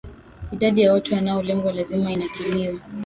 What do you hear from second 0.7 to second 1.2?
ya watu